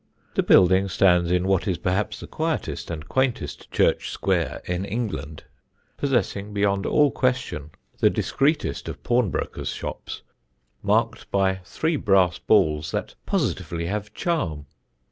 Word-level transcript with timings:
The 0.33 0.41
building 0.41 0.87
stands 0.89 1.29
in 1.29 1.47
what 1.47 1.67
is 1.67 1.77
perhaps 1.77 2.19
the 2.19 2.25
quietest 2.25 2.89
and 2.89 3.07
quaintest 3.07 3.69
church 3.71 4.09
square 4.09 4.63
in 4.65 4.83
England, 4.83 5.43
possessing 5.95 6.55
beyond 6.55 6.87
all 6.87 7.11
question 7.11 7.69
the 7.99 8.09
discreetest 8.09 8.89
of 8.89 9.03
pawnbroker's 9.03 9.69
shops, 9.69 10.23
marked 10.81 11.29
by 11.29 11.57
three 11.63 11.97
brass 11.97 12.39
balls 12.39 12.89
that 12.89 13.13
positively 13.27 13.85
have 13.85 14.11
charm. 14.11 14.65